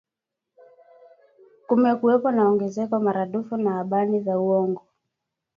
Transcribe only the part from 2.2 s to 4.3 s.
na ongezeko maradufu la habari